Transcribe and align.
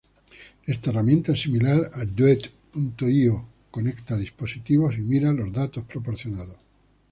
Esta 0.65 0.89
herramienta 0.89 1.33
es 1.33 1.41
similar 1.41 1.91
a 1.93 2.05
dweet.io; 2.05 3.47
conecta 3.69 4.17
dispositivos 4.17 4.95
y 4.97 5.01
mira 5.01 5.31
los 5.31 5.53
datos 5.53 5.83
proporcionados. 5.85 6.57